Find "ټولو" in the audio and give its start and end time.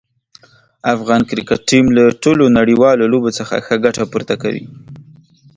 2.23-2.43